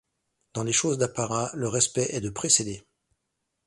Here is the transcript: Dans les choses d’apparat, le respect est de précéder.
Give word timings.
Dans 0.55 0.63
les 0.63 0.73
choses 0.73 0.97
d’apparat, 0.97 1.51
le 1.53 1.67
respect 1.67 2.07
est 2.09 2.21
de 2.21 2.31
précéder. 2.31 2.81